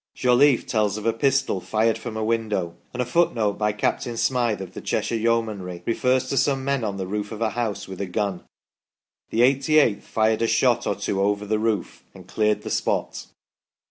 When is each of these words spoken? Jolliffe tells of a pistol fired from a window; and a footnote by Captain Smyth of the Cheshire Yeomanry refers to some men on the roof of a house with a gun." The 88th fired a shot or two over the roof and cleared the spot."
Jolliffe 0.15 0.65
tells 0.65 0.97
of 0.97 1.05
a 1.05 1.13
pistol 1.13 1.61
fired 1.61 1.95
from 1.95 2.17
a 2.17 2.23
window; 2.23 2.75
and 2.91 3.03
a 3.03 3.05
footnote 3.05 3.59
by 3.59 3.71
Captain 3.71 4.17
Smyth 4.17 4.59
of 4.59 4.73
the 4.73 4.81
Cheshire 4.81 5.13
Yeomanry 5.15 5.83
refers 5.85 6.27
to 6.29 6.37
some 6.37 6.65
men 6.65 6.83
on 6.83 6.97
the 6.97 7.05
roof 7.05 7.31
of 7.31 7.39
a 7.39 7.51
house 7.51 7.87
with 7.87 8.01
a 8.01 8.07
gun." 8.07 8.43
The 9.29 9.41
88th 9.41 10.01
fired 10.01 10.41
a 10.41 10.47
shot 10.47 10.87
or 10.87 10.95
two 10.95 11.21
over 11.21 11.45
the 11.45 11.59
roof 11.59 12.03
and 12.15 12.27
cleared 12.27 12.63
the 12.63 12.71
spot." 12.71 13.27